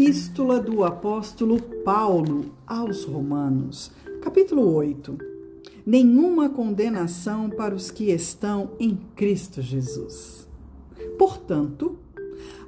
Epístola 0.00 0.58
do 0.58 0.82
Apóstolo 0.82 1.60
Paulo 1.84 2.54
aos 2.66 3.04
Romanos, 3.04 3.92
capítulo 4.22 4.72
8. 4.72 5.18
Nenhuma 5.84 6.48
condenação 6.48 7.50
para 7.50 7.74
os 7.74 7.90
que 7.90 8.04
estão 8.04 8.70
em 8.80 8.98
Cristo 9.14 9.60
Jesus. 9.60 10.48
Portanto, 11.18 11.98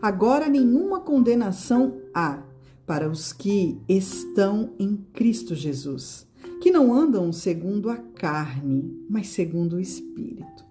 agora 0.03 0.47
nenhuma 0.47 1.01
condenação 1.01 2.03
há 2.13 2.43
para 2.87 3.09
os 3.09 3.33
que 3.33 3.81
estão 3.89 4.75
em 4.79 4.95
Cristo 5.15 5.55
Jesus, 5.55 6.27
que 6.61 6.71
não 6.71 6.93
andam 6.93 7.33
segundo 7.33 7.89
a 7.89 7.97
carne, 7.97 8.95
mas 9.09 9.29
segundo 9.29 9.77
o 9.77 9.81
Espírito. 9.81 10.67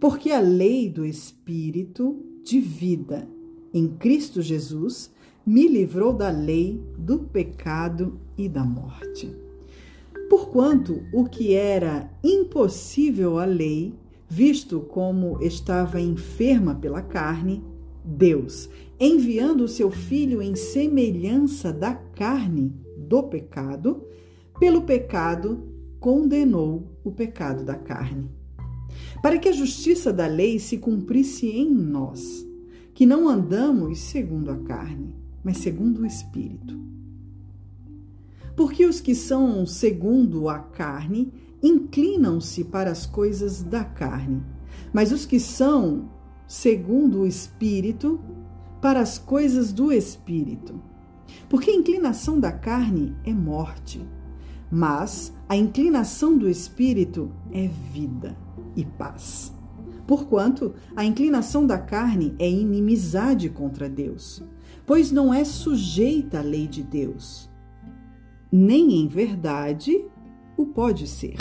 Porque 0.00 0.30
a 0.30 0.40
lei 0.40 0.88
do 0.88 1.04
Espírito 1.04 2.18
de 2.42 2.60
vida 2.60 3.28
em 3.74 3.88
Cristo 3.88 4.40
Jesus 4.40 5.10
me 5.48 5.66
livrou 5.66 6.12
da 6.12 6.28
lei, 6.28 6.78
do 6.98 7.20
pecado 7.20 8.20
e 8.36 8.50
da 8.50 8.62
morte. 8.62 9.34
Porquanto 10.28 11.00
o 11.10 11.24
que 11.24 11.54
era 11.54 12.10
impossível 12.22 13.38
à 13.38 13.46
lei, 13.46 13.94
visto 14.28 14.78
como 14.80 15.42
estava 15.42 16.02
enferma 16.02 16.74
pela 16.74 17.00
carne, 17.00 17.64
Deus, 18.04 18.68
enviando 19.00 19.64
o 19.64 19.68
seu 19.68 19.90
Filho 19.90 20.42
em 20.42 20.54
semelhança 20.54 21.72
da 21.72 21.94
carne 21.94 22.70
do 22.98 23.22
pecado, 23.22 24.04
pelo 24.60 24.82
pecado 24.82 25.66
condenou 25.98 26.92
o 27.02 27.10
pecado 27.10 27.64
da 27.64 27.74
carne. 27.74 28.30
Para 29.22 29.38
que 29.38 29.48
a 29.48 29.52
justiça 29.52 30.12
da 30.12 30.26
lei 30.26 30.58
se 30.58 30.76
cumprisse 30.76 31.48
em 31.48 31.70
nós, 31.70 32.46
que 32.92 33.06
não 33.06 33.26
andamos 33.26 33.98
segundo 34.00 34.50
a 34.50 34.58
carne, 34.58 35.17
mas 35.42 35.58
segundo 35.58 36.02
o 36.02 36.06
Espírito. 36.06 36.78
Porque 38.56 38.84
os 38.84 39.00
que 39.00 39.14
são 39.14 39.64
segundo 39.64 40.48
a 40.48 40.58
carne 40.58 41.32
inclinam-se 41.62 42.64
para 42.64 42.90
as 42.90 43.06
coisas 43.06 43.62
da 43.62 43.84
carne, 43.84 44.42
mas 44.92 45.12
os 45.12 45.24
que 45.24 45.38
são 45.38 46.10
segundo 46.46 47.20
o 47.20 47.26
Espírito, 47.26 48.20
para 48.80 49.00
as 49.00 49.18
coisas 49.18 49.72
do 49.72 49.92
Espírito. 49.92 50.80
Porque 51.48 51.70
a 51.70 51.74
inclinação 51.74 52.38
da 52.38 52.52
carne 52.52 53.14
é 53.24 53.32
morte, 53.32 54.00
mas 54.70 55.32
a 55.48 55.56
inclinação 55.56 56.36
do 56.36 56.48
Espírito 56.48 57.30
é 57.52 57.68
vida 57.92 58.36
e 58.74 58.84
paz. 58.84 59.52
Porquanto 60.06 60.74
a 60.96 61.04
inclinação 61.04 61.66
da 61.66 61.78
carne 61.78 62.34
é 62.38 62.50
inimizade 62.50 63.50
contra 63.50 63.88
Deus 63.88 64.42
pois 64.88 65.12
não 65.12 65.34
é 65.34 65.44
sujeita 65.44 66.38
à 66.38 66.42
lei 66.42 66.66
de 66.66 66.82
Deus, 66.82 67.50
nem 68.50 68.94
em 68.94 69.06
verdade 69.06 70.06
o 70.56 70.64
pode 70.64 71.06
ser. 71.06 71.36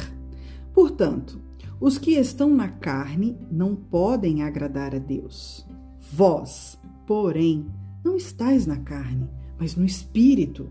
Portanto, 0.74 1.42
os 1.80 1.98
que 1.98 2.12
estão 2.12 2.54
na 2.54 2.68
carne 2.68 3.38
não 3.50 3.74
podem 3.74 4.44
agradar 4.44 4.94
a 4.94 5.00
Deus. 5.00 5.66
Vós, 6.12 6.78
porém, 7.06 7.66
não 8.04 8.18
estáis 8.18 8.68
na 8.68 8.80
carne, 8.80 9.30
mas 9.58 9.78
no 9.78 9.86
espírito, 9.86 10.68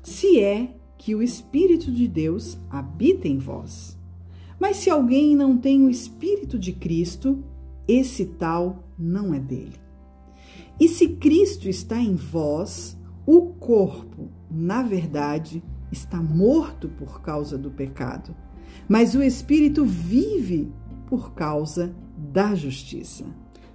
se 0.00 0.38
é 0.38 0.72
que 0.96 1.16
o 1.16 1.22
espírito 1.22 1.90
de 1.90 2.06
Deus 2.06 2.56
habita 2.70 3.26
em 3.26 3.38
vós. 3.38 3.98
Mas 4.60 4.76
se 4.76 4.88
alguém 4.88 5.34
não 5.34 5.58
tem 5.58 5.84
o 5.84 5.90
espírito 5.90 6.60
de 6.60 6.72
Cristo, 6.72 7.42
esse 7.88 8.24
tal 8.24 8.84
não 8.96 9.34
é 9.34 9.40
dele. 9.40 9.83
E 10.78 10.88
se 10.88 11.08
Cristo 11.08 11.68
está 11.68 11.98
em 11.98 12.14
vós, 12.14 12.98
o 13.26 13.42
corpo, 13.54 14.28
na 14.50 14.82
verdade, 14.82 15.62
está 15.90 16.20
morto 16.20 16.88
por 16.88 17.22
causa 17.22 17.56
do 17.56 17.70
pecado, 17.70 18.34
mas 18.88 19.14
o 19.14 19.22
espírito 19.22 19.84
vive 19.84 20.72
por 21.06 21.32
causa 21.32 21.94
da 22.32 22.54
justiça. 22.54 23.24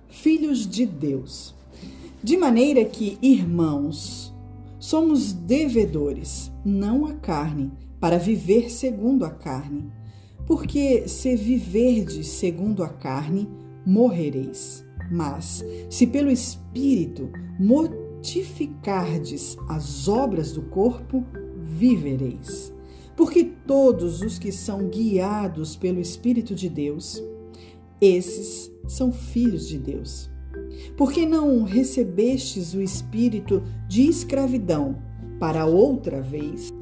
Filhos 0.07 0.67
de 0.67 0.85
Deus. 0.85 1.55
De 2.21 2.35
maneira 2.35 2.83
que, 2.83 3.17
irmãos, 3.21 4.35
somos 4.77 5.31
devedores, 5.31 6.51
não 6.65 7.05
a 7.05 7.13
carne, 7.13 7.71
para 7.99 8.17
viver 8.17 8.69
segundo 8.69 9.23
a 9.23 9.29
carne. 9.29 9.89
Porque 10.45 11.07
se 11.07 11.35
viverdes 11.35 12.27
segundo 12.27 12.83
a 12.83 12.89
carne, 12.89 13.47
morrereis. 13.85 14.85
Mas, 15.11 15.63
se 15.89 16.05
pelo 16.07 16.29
Espírito 16.29 17.29
mortificardes 17.59 19.57
as 19.67 20.07
obras 20.07 20.51
do 20.51 20.61
corpo, 20.63 21.25
vivereis. 21.57 22.73
Porque 23.15 23.43
todos 23.43 24.21
os 24.21 24.39
que 24.39 24.51
são 24.51 24.87
guiados 24.87 25.75
pelo 25.75 25.99
Espírito 25.99 26.55
de 26.55 26.69
Deus, 26.69 27.21
esses 27.99 28.71
são 28.87 29.11
filhos 29.11 29.67
de 29.67 29.77
Deus. 29.77 30.29
Porque 30.95 31.25
não 31.25 31.63
recebestes 31.63 32.73
o 32.73 32.81
espírito 32.81 33.61
de 33.87 34.07
escravidão 34.07 35.01
para 35.39 35.65
outra 35.65 36.21
vez 36.21 36.73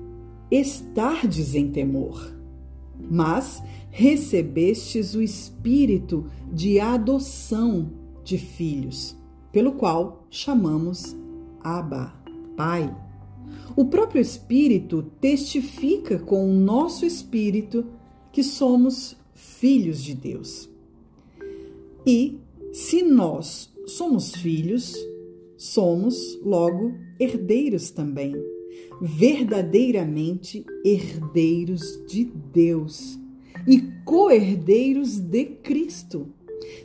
estardes 0.50 1.56
em 1.56 1.72
temor, 1.72 2.34
mas 3.10 3.62
recebestes 3.90 5.14
o 5.14 5.22
espírito 5.22 6.26
de 6.52 6.80
adoção 6.80 7.92
de 8.28 8.38
filhos, 8.38 9.16
pelo 9.54 9.72
qual 9.72 10.28
chamamos 10.30 11.16
Abba, 11.62 12.14
Pai. 12.58 12.94
O 13.74 13.86
próprio 13.86 14.22
Espírito 14.22 15.02
testifica 15.22 16.20
com 16.20 16.50
o 16.50 16.54
nosso 16.54 17.06
espírito 17.06 17.86
que 18.34 18.44
somos 18.44 19.16
filhos 19.34 20.04
de 20.04 20.14
Deus. 20.14 20.70
E 22.06 22.38
se 22.74 23.02
nós 23.02 23.74
somos 23.86 24.36
filhos, 24.36 24.94
somos 25.56 26.38
logo 26.44 26.96
herdeiros 27.18 27.92
também, 27.92 28.36
verdadeiramente 29.02 30.66
herdeiros 30.84 32.04
de 32.06 32.26
Deus 32.26 33.18
e 33.66 33.82
co-herdeiros 34.04 35.18
de 35.18 35.46
Cristo 35.46 36.28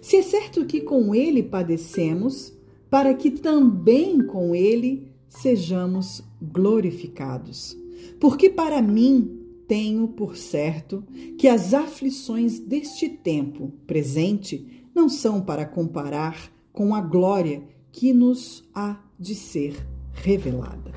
se 0.01 0.17
é 0.17 0.23
certo 0.23 0.65
que 0.65 0.81
com 0.81 1.15
ele 1.15 1.43
padecemos, 1.43 2.53
para 2.91 3.15
que 3.15 3.31
também 3.31 4.19
com 4.27 4.55
ele 4.55 5.09
sejamos 5.29 6.23
glorificados. 6.41 7.77
Porque 8.21 8.51
para 8.51 8.83
mim 8.83 9.39
tenho 9.67 10.09
por 10.09 10.37
certo 10.37 11.05
que 11.39 11.49
as 11.49 11.73
aflições 11.73 12.59
deste 12.59 13.09
tempo 13.09 13.73
presente 13.87 14.85
não 14.95 15.09
são 15.09 15.41
para 15.41 15.65
comparar 15.65 16.53
com 16.73 16.95
a 16.95 17.01
glória 17.01 17.63
que 17.91 18.13
nos 18.13 18.69
há 18.75 19.01
de 19.19 19.35
ser 19.35 19.75
revelada. 20.13 20.93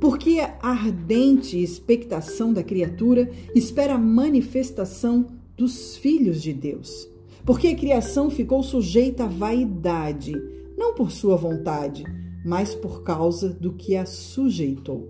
Porque 0.00 0.40
a 0.40 0.56
ardente 0.62 1.60
expectação 1.60 2.52
da 2.52 2.62
criatura 2.62 3.30
espera 3.54 3.94
a 3.94 3.98
manifestação 3.98 5.26
dos 5.56 5.96
filhos 5.96 6.40
de 6.42 6.52
Deus 6.52 7.08
porque 7.46 7.68
a 7.68 7.76
criação 7.76 8.28
ficou 8.28 8.60
sujeita 8.60 9.24
à 9.24 9.28
vaidade, 9.28 10.34
não 10.76 10.94
por 10.94 11.12
sua 11.12 11.36
vontade, 11.36 12.04
mas 12.44 12.74
por 12.74 13.04
causa 13.04 13.48
do 13.48 13.72
que 13.72 13.94
a 13.96 14.04
sujeitou. 14.04 15.08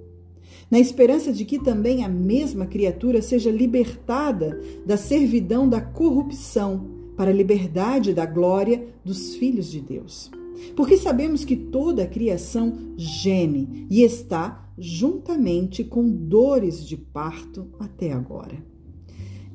Na 0.71 0.79
esperança 0.79 1.33
de 1.33 1.47
que 1.47 1.59
também 1.59 2.05
a 2.05 2.09
mesma 2.09 2.67
criatura 2.67 3.23
seja 3.23 3.51
libertada 3.51 4.61
da 4.85 4.99
servidão 4.99 5.67
da 5.67 5.81
corrupção 5.81 6.91
para 7.17 7.31
a 7.31 7.35
liberdade 7.35 8.13
da 8.13 8.27
glória 8.27 8.87
dos 9.03 9.35
filhos 9.37 9.71
de 9.71 9.81
Deus. 9.81 10.31
Porque 10.75 10.97
sabemos 10.97 11.45
que 11.45 11.57
toda 11.57 12.03
a 12.03 12.07
criação 12.07 12.77
geme 12.97 13.87
e 13.91 14.03
está 14.03 14.71
juntamente 14.79 15.83
com 15.83 16.07
dores 16.09 16.87
de 16.87 16.97
parto 16.97 17.69
até 17.79 18.13
agora. 18.13 18.57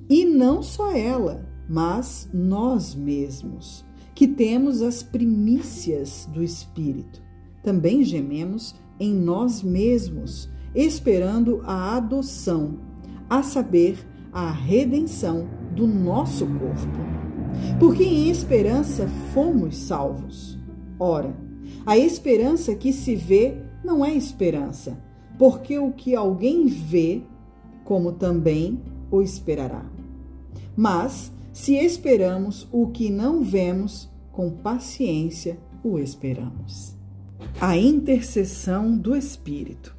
E 0.10 0.26
não 0.26 0.64
só 0.64 0.92
ela, 0.92 1.48
mas 1.72 2.30
nós 2.34 2.94
mesmos, 2.94 3.86
que 4.14 4.28
temos 4.28 4.82
as 4.82 5.02
primícias 5.02 6.28
do 6.34 6.44
Espírito. 6.44 7.24
Também 7.64 8.04
gememos 8.04 8.76
em 9.00 9.14
nós 9.14 9.64
mesmos, 9.64 10.50
esperando 10.76 11.62
a 11.64 11.96
adoção, 11.96 12.78
a 13.30 13.42
saber, 13.42 14.06
a 14.34 14.52
redenção 14.52 15.48
do 15.74 15.88
nosso 15.88 16.46
corpo. 16.46 17.00
Porque 17.80 18.04
em 18.04 18.30
esperança 18.30 19.08
fomos 19.34 19.78
salvos. 19.78 20.60
Ora, 21.00 21.34
a 21.86 21.98
esperança 21.98 22.76
que 22.76 22.92
se 22.92 23.16
vê 23.16 23.64
não 23.82 24.04
é 24.04 24.14
esperança, 24.14 25.02
porque 25.40 25.80
o 25.80 25.94
que 25.94 26.16
alguém 26.16 26.68
vê, 26.68 27.24
como 27.86 28.12
também 28.12 28.82
o 29.10 29.22
esperará. 29.22 29.86
Mas 30.76 31.32
se 31.54 31.76
esperamos 31.76 32.68
o 32.72 32.88
que 32.88 33.10
não 33.10 33.44
vemos, 33.44 34.10
com 34.32 34.50
paciência 34.50 35.60
o 35.84 36.00
esperamos. 36.00 36.96
a 37.60 37.78
intercessão 37.78 38.98
do 38.98 39.16
Espírito. 39.16 39.96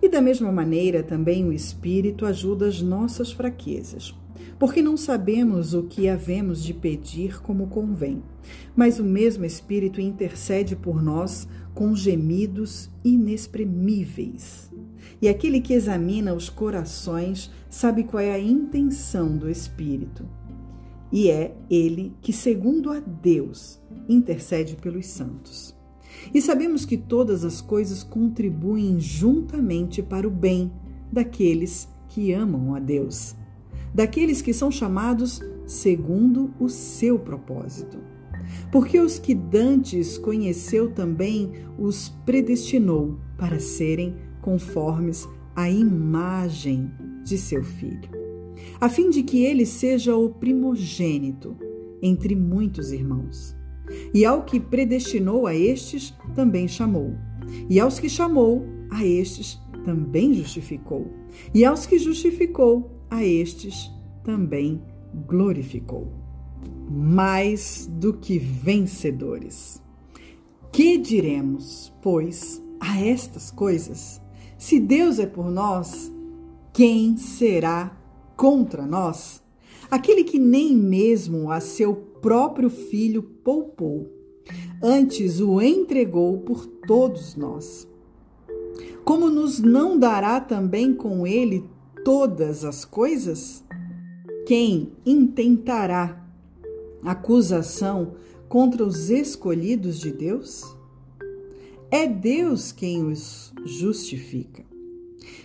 E 0.00 0.08
da 0.08 0.20
mesma 0.20 0.50
maneira, 0.50 1.02
também 1.02 1.44
o 1.44 1.52
Espírito 1.52 2.24
ajuda 2.24 2.66
as 2.66 2.80
nossas 2.80 3.30
fraquezas, 3.30 4.14
porque 4.58 4.80
não 4.80 4.96
sabemos 4.96 5.74
o 5.74 5.82
que 5.84 6.08
havemos 6.08 6.62
de 6.62 6.72
pedir 6.72 7.40
como 7.42 7.66
convém, 7.66 8.22
mas 8.74 8.98
o 8.98 9.04
mesmo 9.04 9.44
Espírito 9.44 10.00
intercede 10.00 10.74
por 10.74 11.02
nós 11.02 11.46
com 11.74 11.94
gemidos 11.94 12.90
inexprimíveis. 13.04 14.70
E 15.20 15.28
aquele 15.28 15.60
que 15.60 15.74
examina 15.74 16.32
os 16.32 16.48
corações 16.48 17.50
sabe 17.68 18.04
qual 18.04 18.22
é 18.22 18.32
a 18.32 18.40
intenção 18.40 19.36
do 19.36 19.50
Espírito. 19.50 20.24
E 21.10 21.30
é 21.30 21.56
ele 21.70 22.14
que, 22.20 22.32
segundo 22.32 22.90
a 22.90 23.00
Deus, 23.00 23.80
intercede 24.08 24.76
pelos 24.76 25.06
santos. 25.06 25.74
E 26.34 26.42
sabemos 26.42 26.84
que 26.84 26.96
todas 26.96 27.44
as 27.44 27.60
coisas 27.60 28.02
contribuem 28.02 29.00
juntamente 29.00 30.02
para 30.02 30.26
o 30.26 30.30
bem 30.30 30.70
daqueles 31.10 31.88
que 32.08 32.32
amam 32.32 32.74
a 32.74 32.78
Deus, 32.78 33.34
daqueles 33.94 34.42
que 34.42 34.52
são 34.52 34.70
chamados 34.70 35.40
segundo 35.66 36.52
o 36.58 36.68
seu 36.68 37.18
propósito. 37.18 37.98
Porque 38.72 38.98
os 38.98 39.18
que 39.18 39.34
dantes 39.34 40.18
conheceu 40.18 40.90
também 40.90 41.52
os 41.78 42.08
predestinou 42.24 43.18
para 43.36 43.60
serem 43.60 44.16
conformes 44.40 45.28
à 45.54 45.70
imagem 45.70 46.90
de 47.24 47.36
seu 47.36 47.62
filho, 47.62 48.10
a 48.80 48.88
fim 48.88 49.10
de 49.10 49.22
que 49.22 49.44
ele 49.44 49.66
seja 49.66 50.16
o 50.16 50.30
primogênito 50.30 51.56
entre 52.02 52.34
muitos 52.34 52.92
irmãos. 52.92 53.56
E 54.12 54.24
ao 54.24 54.44
que 54.44 54.60
predestinou 54.60 55.46
a 55.46 55.54
estes, 55.54 56.14
também 56.34 56.68
chamou. 56.68 57.14
E 57.68 57.80
aos 57.80 57.98
que 57.98 58.08
chamou, 58.08 58.64
a 58.90 59.04
estes, 59.04 59.58
também 59.84 60.34
justificou. 60.34 61.10
E 61.54 61.64
aos 61.64 61.86
que 61.86 61.98
justificou, 61.98 62.90
a 63.10 63.24
estes, 63.24 63.90
também 64.22 64.82
glorificou. 65.26 66.12
Mais 66.90 67.86
do 67.90 68.12
que 68.12 68.38
vencedores. 68.38 69.82
Que 70.70 70.98
diremos, 70.98 71.92
pois, 72.02 72.62
a 72.80 73.00
estas 73.00 73.50
coisas? 73.50 74.20
Se 74.58 74.78
Deus 74.78 75.18
é 75.18 75.26
por 75.26 75.50
nós, 75.50 76.12
quem 76.72 77.16
será 77.16 77.97
contra 78.38 78.86
nós? 78.86 79.42
Aquele 79.90 80.22
que 80.22 80.38
nem 80.38 80.76
mesmo 80.76 81.50
a 81.50 81.60
seu 81.60 81.94
próprio 81.94 82.70
filho 82.70 83.22
poupou, 83.22 84.10
antes 84.82 85.40
o 85.40 85.60
entregou 85.60 86.38
por 86.38 86.64
todos 86.66 87.34
nós. 87.34 87.88
Como 89.04 89.28
nos 89.28 89.58
não 89.58 89.98
dará 89.98 90.40
também 90.40 90.94
com 90.94 91.26
ele 91.26 91.64
todas 92.04 92.64
as 92.64 92.84
coisas? 92.84 93.64
Quem 94.46 94.92
intentará 95.04 96.24
acusação 97.02 98.14
contra 98.48 98.84
os 98.84 99.10
escolhidos 99.10 99.98
de 99.98 100.12
Deus? 100.12 100.64
É 101.90 102.06
Deus 102.06 102.70
quem 102.70 103.04
os 103.06 103.52
justifica. 103.64 104.64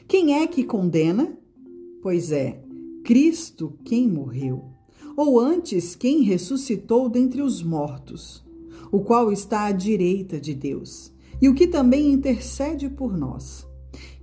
Quem 0.07 0.41
é 0.41 0.45
que 0.45 0.63
condena? 0.63 1.37
Pois 2.01 2.33
é, 2.33 2.62
Cristo 3.03 3.77
quem 3.83 4.07
morreu, 4.07 4.63
ou 5.17 5.37
antes 5.37 5.93
quem 5.93 6.21
ressuscitou 6.21 7.09
dentre 7.09 7.41
os 7.41 7.61
mortos, 7.61 8.41
o 8.93 9.01
qual 9.01 9.29
está 9.29 9.65
à 9.65 9.71
direita 9.73 10.39
de 10.39 10.53
Deus, 10.53 11.11
e 11.41 11.49
o 11.49 11.53
que 11.53 11.67
também 11.67 12.13
intercede 12.13 12.89
por 12.89 13.17
nós. 13.17 13.67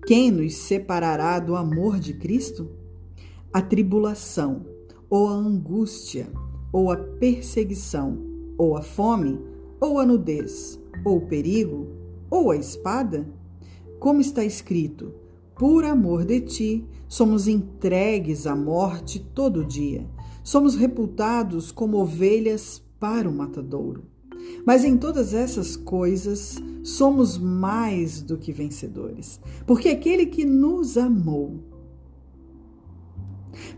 Quem 0.07 0.31
nos 0.31 0.55
separará 0.55 1.39
do 1.39 1.55
amor 1.57 2.01
de 2.01 2.15
Cristo? 2.15 2.71
A 3.53 3.61
tribulação, 3.61 4.65
ou 5.11 5.29
a 5.29 5.33
angústia, 5.33 6.33
ou 6.73 6.91
a 6.91 6.97
perseguição, 6.97 8.19
ou 8.57 8.79
a 8.79 8.83
fome, 8.83 9.39
ou 9.79 9.99
a 9.99 10.07
nudez, 10.07 10.81
ou 11.05 11.19
o 11.19 11.27
perigo, 11.27 11.87
ou 12.31 12.51
a 12.51 12.57
espada? 12.57 13.29
Como 13.99 14.23
está 14.23 14.43
escrito: 14.43 15.13
por 15.61 15.85
amor 15.85 16.25
de 16.25 16.41
ti, 16.41 16.87
somos 17.07 17.47
entregues 17.47 18.47
à 18.47 18.57
morte 18.57 19.21
todo 19.21 19.63
dia. 19.63 20.09
Somos 20.43 20.75
reputados 20.75 21.71
como 21.71 21.99
ovelhas 21.99 22.83
para 22.99 23.29
o 23.29 23.33
matadouro. 23.33 24.05
Mas 24.65 24.85
em 24.85 24.97
todas 24.97 25.35
essas 25.35 25.77
coisas 25.77 26.57
somos 26.83 27.37
mais 27.37 28.23
do 28.23 28.39
que 28.39 28.53
vencedores, 28.53 29.39
porque 29.67 29.91
aquele 29.91 30.25
que 30.25 30.47
nos 30.47 30.97
amou 30.97 31.61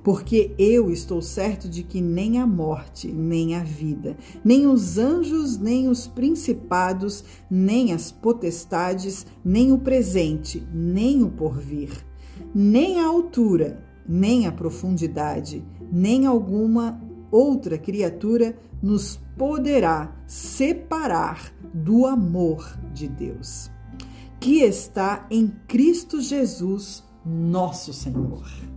porque 0.03 0.55
eu 0.59 0.91
estou 0.91 1.23
certo 1.23 1.69
de 1.69 1.83
que 1.83 2.01
nem 2.01 2.39
a 2.39 2.47
morte, 2.47 3.09
nem 3.09 3.55
a 3.55 3.63
vida, 3.63 4.17
nem 4.45 4.67
os 4.67 4.99
anjos, 4.99 5.59
nem 5.59 5.89
os 5.89 6.07
principados, 6.07 7.25
nem 7.51 7.93
as 7.93 8.11
potestades, 8.11 9.27
nem 9.45 9.73
o 9.73 9.79
presente, 9.79 10.67
nem 10.73 11.23
o 11.23 11.31
porvir, 11.31 11.91
nem 12.55 13.01
a 13.01 13.07
altura, 13.07 13.85
nem 14.09 14.47
a 14.47 14.53
profundidade, 14.53 15.65
nem 15.91 16.27
alguma 16.27 17.01
outra 17.31 17.79
criatura 17.79 18.57
nos 18.83 19.19
poderá 19.39 20.15
separar 20.27 21.53
do 21.73 22.07
amor 22.07 22.79
de 22.93 23.09
Deus, 23.09 23.71
que 24.39 24.61
está 24.61 25.27
em 25.31 25.49
Cristo 25.67 26.21
Jesus, 26.21 27.03
nosso 27.25 27.93
Senhor. 27.93 28.72